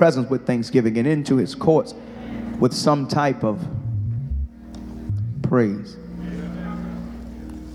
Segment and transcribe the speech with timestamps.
[0.00, 1.92] presence with thanksgiving and into his courts
[2.58, 3.62] with some type of
[5.42, 5.98] praise.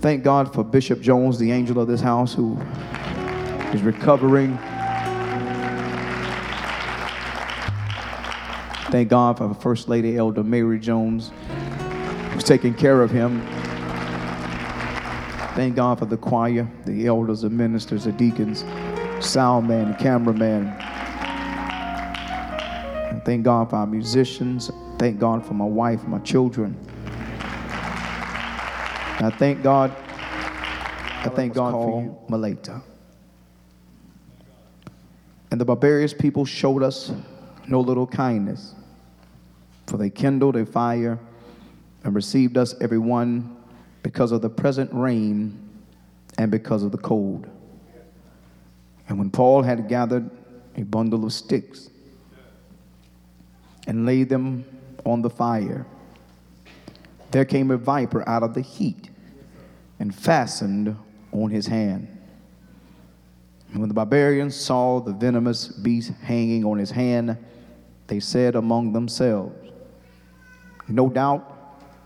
[0.00, 2.58] Thank God for Bishop Jones, the angel of this house, who
[3.72, 4.58] is recovering.
[8.90, 11.30] Thank God for First Lady Elder Mary Jones,
[12.32, 13.40] who's taking care of him.
[15.54, 18.64] Thank God for the choir, the elders, the ministers, the deacons,
[19.24, 20.85] sound man, cameraman.
[23.26, 24.70] Thank God for our musicians.
[25.00, 26.78] Thank God for my wife, my children.
[29.18, 29.90] I thank God.
[29.90, 32.80] I thank God for you, Melita.
[35.50, 37.10] And the barbarous people showed us
[37.66, 38.76] no little kindness,
[39.88, 41.18] for they kindled a fire
[42.04, 43.56] and received us every one
[44.04, 45.68] because of the present rain
[46.38, 47.50] and because of the cold.
[49.08, 50.30] And when Paul had gathered
[50.76, 51.90] a bundle of sticks
[53.86, 54.64] and laid them
[55.04, 55.86] on the fire,
[57.30, 59.10] there came a viper out of the heat
[59.98, 60.96] and fastened
[61.32, 62.08] on his hand.
[63.70, 67.36] And when the barbarians saw the venomous beast hanging on his hand,
[68.06, 69.54] they said among themselves,
[70.88, 71.52] No doubt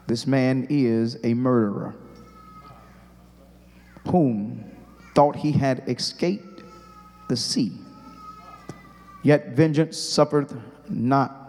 [0.07, 1.95] this man is a murderer,
[4.09, 4.65] whom
[5.15, 6.63] thought he had escaped
[7.29, 7.73] the sea.
[9.23, 10.51] Yet vengeance suffered
[10.89, 11.40] not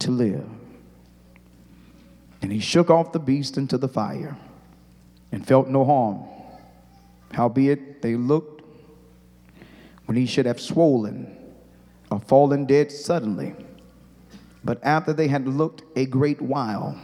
[0.00, 0.46] to live.
[2.40, 4.36] And he shook off the beast into the fire
[5.32, 6.24] and felt no harm.
[7.32, 8.62] Howbeit they looked
[10.06, 11.36] when he should have swollen
[12.10, 13.54] or fallen dead suddenly.
[14.64, 16.98] But after they had looked a great while,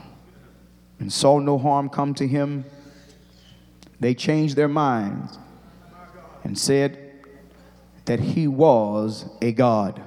[0.98, 2.64] and saw no harm come to him,
[4.00, 5.38] they changed their minds
[6.42, 7.12] and said
[8.04, 10.00] that he was a God.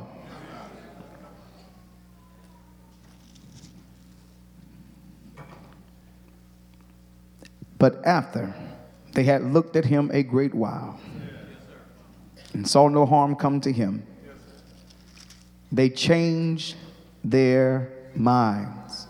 [7.78, 8.54] But after
[9.14, 11.00] they had looked at him a great while
[12.54, 14.06] and saw no harm come to him,
[15.72, 16.76] they changed
[17.24, 19.08] their minds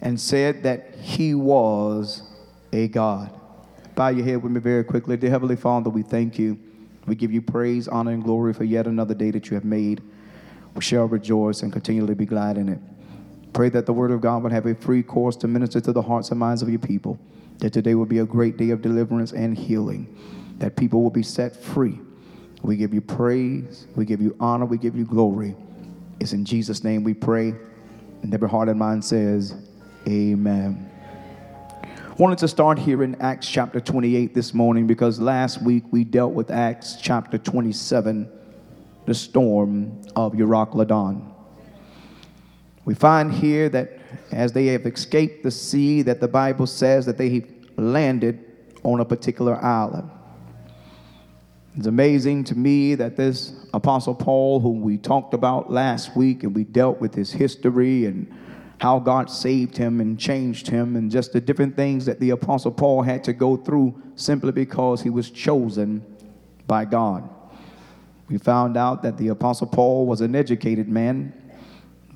[0.00, 2.22] and said that he was
[2.72, 3.30] a God.
[3.94, 5.16] Bow your head with me very quickly.
[5.16, 6.58] Dear Heavenly Father, we thank you.
[7.06, 10.02] We give you praise, honor, and glory for yet another day that you have made.
[10.74, 12.80] We shall rejoice and continually be glad in it.
[13.56, 16.02] Pray that the word of God would have a free course to minister to the
[16.02, 17.18] hearts and minds of your people,
[17.56, 20.14] that today will be a great day of deliverance and healing,
[20.58, 21.98] that people will be set free.
[22.60, 25.56] We give you praise, we give you honor, we give you glory.
[26.20, 27.54] It's in Jesus' name we pray.
[28.22, 29.54] And every heart and mind says,
[30.06, 30.90] Amen.
[32.18, 36.34] Wanted to start here in Acts chapter 28 this morning because last week we dealt
[36.34, 38.30] with Acts chapter 27,
[39.06, 41.32] the storm of Euroclydon.
[42.86, 43.98] We find here that
[44.30, 47.44] as they have escaped the sea, that the Bible says that they
[47.76, 48.42] landed
[48.84, 50.08] on a particular island.
[51.76, 56.54] It's amazing to me that this Apostle Paul, whom we talked about last week, and
[56.54, 58.32] we dealt with his history and
[58.80, 62.70] how God saved him and changed him, and just the different things that the Apostle
[62.70, 66.04] Paul had to go through simply because he was chosen
[66.66, 67.28] by God.
[68.28, 71.32] We found out that the Apostle Paul was an educated man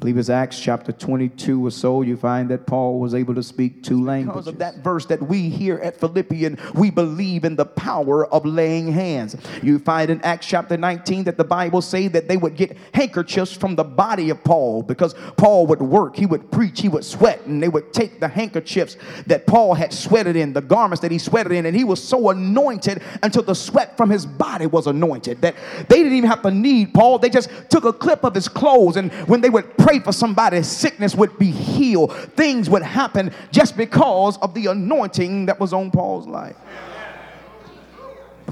[0.01, 3.43] I believe it's Acts chapter 22 or so, you find that Paul was able to
[3.43, 4.47] speak two languages.
[4.47, 8.47] Because of that verse that we hear at Philippian, we believe in the power of
[8.47, 9.37] laying hands.
[9.63, 13.53] You find in Acts chapter 19 that the Bible say that they would get handkerchiefs
[13.53, 17.45] from the body of Paul because Paul would work, he would preach, he would sweat,
[17.45, 18.97] and they would take the handkerchiefs
[19.27, 22.31] that Paul had sweated in, the garments that he sweated in, and he was so
[22.31, 25.57] anointed until the sweat from his body was anointed that
[25.91, 27.19] they didn't even have to need Paul.
[27.19, 30.13] They just took a clip of his clothes, and when they would pray, pray for
[30.13, 32.15] somebody, sickness would be healed.
[32.37, 36.55] Things would happen just because of the anointing that was on Paul's life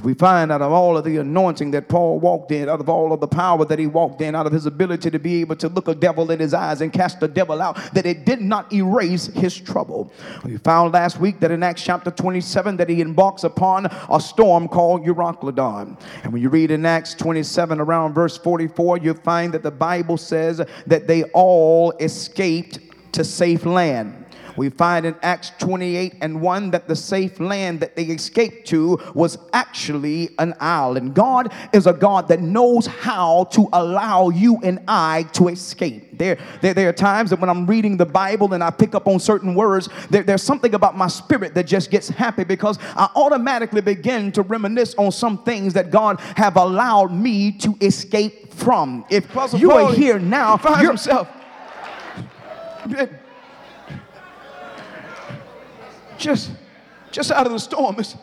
[0.04, 3.12] we find out of all of the anointing that Paul walked in, out of all
[3.12, 5.68] of the power that he walked in, out of his ability to be able to
[5.68, 8.72] look a devil in his eyes and cast the devil out, that it did not
[8.72, 10.12] erase his trouble.
[10.44, 14.68] We found last week that in Acts chapter 27 that he embarks upon a storm
[14.68, 15.98] called Euroclydon.
[16.24, 20.16] And when you read in Acts 27 around verse 44, you find that the Bible
[20.16, 22.78] says that they all escaped
[23.12, 24.26] to safe land.
[24.58, 28.98] We find in Acts 28 and 1 that the safe land that they escaped to
[29.14, 31.14] was actually an island.
[31.14, 36.18] God is a God that knows how to allow you and I to escape.
[36.18, 39.06] There, there, there are times that when I'm reading the Bible and I pick up
[39.06, 43.08] on certain words, there, there's something about my spirit that just gets happy because I
[43.14, 49.04] automatically begin to reminisce on some things that God have allowed me to escape from.
[49.08, 51.28] If you are here now, find yourself
[56.18, 56.50] just,
[57.10, 57.96] just out of the storm.
[57.98, 58.16] It's,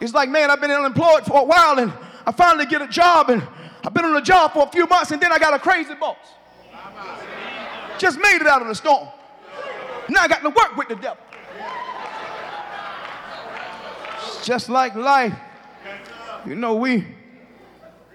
[0.00, 1.92] it's like, man, I've been unemployed for a while and
[2.26, 3.42] I finally get a job and
[3.84, 5.94] I've been on a job for a few months and then I got a crazy
[5.94, 6.16] boss.
[7.98, 9.08] Just made it out of the storm.
[10.08, 11.22] Now I got to work with the devil.
[14.22, 15.34] It's just like life.
[16.46, 17.06] You know, we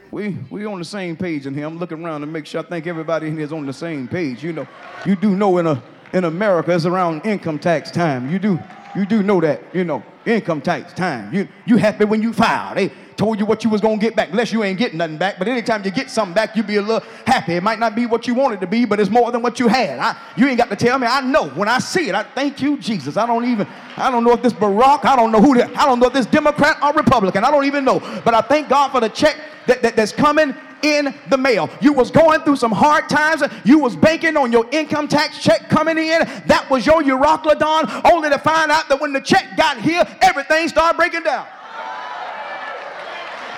[0.09, 1.67] we we on the same page in here.
[1.67, 4.07] I'm looking around to make sure I think everybody in here is on the same
[4.07, 4.43] page.
[4.43, 4.67] You know,
[5.05, 5.81] you do know in a
[6.15, 8.31] in America it's around income tax time.
[8.31, 8.57] You do
[8.95, 11.31] you do know that, you know, income tax time.
[11.33, 12.73] You you happy when you file.
[12.73, 15.37] They told you what you was gonna get back, unless you ain't getting nothing back.
[15.37, 17.55] But anytime you get something back, you be a little happy.
[17.55, 19.67] It might not be what you wanted to be, but it's more than what you
[19.67, 19.99] had.
[19.99, 21.05] I, you ain't got to tell me.
[21.05, 22.15] I know when I see it.
[22.15, 23.17] I thank you, Jesus.
[23.17, 23.67] I don't even.
[23.97, 25.03] I don't know if this Barack.
[25.03, 25.55] I don't know who.
[25.55, 27.43] The, I don't know if this Democrat or Republican.
[27.43, 27.99] I don't even know.
[28.23, 29.35] But I thank God for the check
[29.67, 31.69] that, that that's coming in the mail.
[31.81, 33.43] You was going through some hard times.
[33.63, 36.19] You was banking on your income tax check coming in.
[36.45, 40.67] That was your Euroclydon, only to find out that when the check got here, everything
[40.67, 41.47] started breaking down.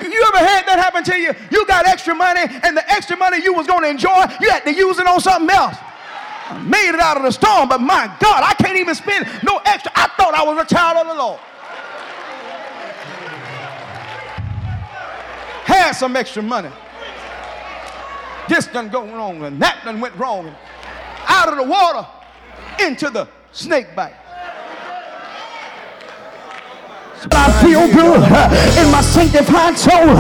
[0.02, 1.34] You ever had that happen to you?
[1.52, 4.64] You got extra money, and the extra money you was going to enjoy, you had
[4.64, 5.76] to use it on something else.
[6.50, 9.60] I made it out of the storm, but my God, I can't even spend no
[9.66, 9.92] extra.
[9.96, 11.40] I thought I was a child of the Lord.
[15.66, 16.70] Had some extra money
[18.48, 20.54] this done go wrong and that done went wrong.
[21.28, 22.08] Out of the water
[22.80, 24.16] into the snake bite.
[27.32, 28.22] I feel good
[28.78, 30.14] in my sanctified soul.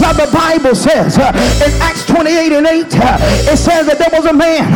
[0.00, 4.32] Now the Bible says in Acts 28 and 8, it says that there was a
[4.32, 4.70] man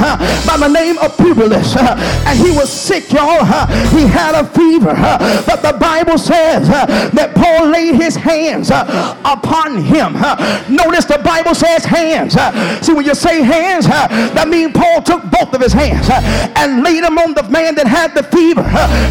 [0.47, 3.45] by the name of Publius, and he was sick, y'all.
[3.95, 4.95] He had a fever,
[5.47, 10.15] but the Bible says that Paul laid his hands upon him.
[10.69, 12.35] Notice the Bible says hands.
[12.85, 16.09] See, when you say hands, that means Paul took both of his hands
[16.57, 18.63] and laid them on the man that had the fever.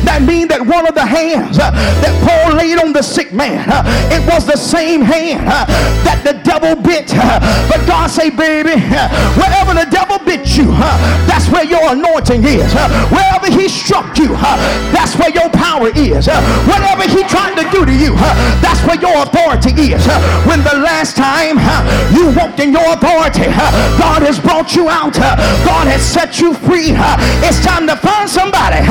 [0.04, 3.86] That means that one of the hands that Paul laid on the sick man, uh,
[4.09, 5.65] it was the same hand uh,
[6.01, 7.13] that the devil bit.
[7.13, 7.38] Uh,
[7.69, 8.81] but God say, baby,
[9.38, 10.74] wherever the devil bit you,
[11.30, 12.74] that's where your anointing is.
[13.13, 14.33] Wherever he struck you,
[14.89, 16.25] that's where your power is.
[16.65, 18.18] Whatever he tried to do to you,
[18.59, 20.01] that's where your authority is.
[20.50, 21.62] When the last time
[22.09, 23.45] you walked in your authority,
[24.01, 25.13] God has brought you out.
[25.13, 26.98] God has set you free.
[27.45, 28.81] It's time to find somebody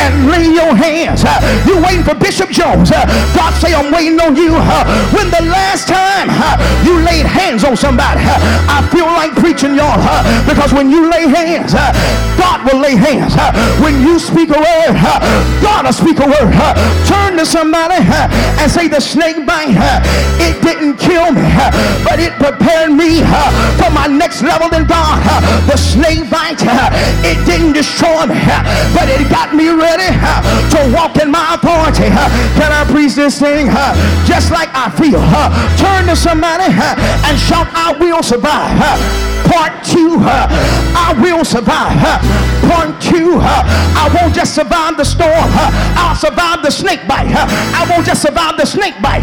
[0.00, 1.22] and lay your hands.
[1.68, 2.90] You waiting for Bishop Jones.
[2.90, 3.39] Uh,
[3.80, 4.52] I'm waiting on you.
[5.16, 6.28] When the last time
[6.84, 9.96] you laid hands on somebody, I feel like preaching y'all
[10.44, 11.72] because when you lay hands,
[12.36, 13.32] God will lay hands.
[13.80, 15.00] When you speak a word,
[15.64, 16.52] God will speak a word.
[17.08, 18.04] Turn to somebody
[18.60, 19.72] and say, the snake bite,
[20.36, 21.40] it didn't kill me,
[22.04, 23.24] but it prepared me
[23.80, 25.24] for my next level in God.
[25.64, 26.60] The snake bite,
[27.24, 28.36] it didn't destroy me,
[28.92, 30.12] but it got me ready
[30.68, 32.12] to walk in my authority.
[32.60, 33.69] Can I preach this thing
[34.26, 35.20] just like I feel.
[35.76, 38.78] Turn to somebody and shout, I will survive.
[39.50, 41.98] Part two, I will survive.
[42.70, 45.50] Part two, I won't just survive the storm.
[45.98, 47.34] I'll survive the snake bite.
[47.34, 49.18] I won't just survive the snake bite.